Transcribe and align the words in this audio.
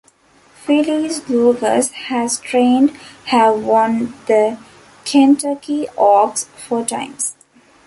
Fillies 0.55 1.29
Lukas 1.29 1.91
has 1.91 2.39
trained 2.39 2.89
have 3.25 3.61
won 3.63 4.15
the 4.25 4.57
Kentucky 5.05 5.87
Oaks 5.95 6.45
four 6.55 6.83
times. 6.83 7.35